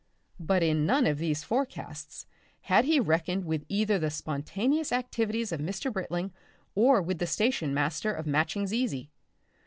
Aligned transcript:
But 0.39 0.63
in 0.63 0.87
none 0.87 1.05
of 1.05 1.19
these 1.19 1.43
forecasts 1.43 2.25
had 2.61 2.85
he 2.85 2.99
reckoned 2.99 3.45
with 3.45 3.63
either 3.69 3.99
the 3.99 4.09
spontaneous 4.09 4.91
activities 4.91 5.51
of 5.51 5.59
Mr. 5.59 5.93
Britling 5.93 6.31
or 6.73 7.03
with 7.03 7.19
the 7.19 7.27
station 7.27 7.71
master 7.71 8.11
of 8.11 8.25
Matching's 8.25 8.73
Easy. 8.73 9.11